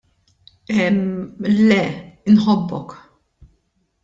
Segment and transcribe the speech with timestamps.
[0.85, 1.77] "Emm, le,
[2.33, 2.97] inħobbok."